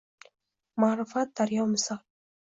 Maʼrifati 0.83 1.31
daryo 1.41 1.63
misol 1.73 1.99